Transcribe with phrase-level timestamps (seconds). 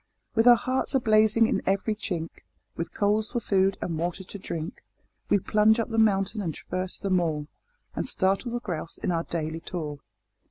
[0.33, 2.43] With our hearts a blazing in every chink,
[2.75, 4.83] With coals for food and water to drink,
[5.29, 7.45] We plunge up the mountain and traverse the moor,
[7.93, 9.99] And startle the grouse in our daily tour.